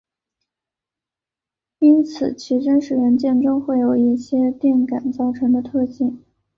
[1.77, 6.23] 因此其真实元件中会有一些电感造成的特性。